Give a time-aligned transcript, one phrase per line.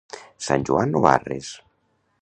[0.45, 1.55] Sant Joan o barres?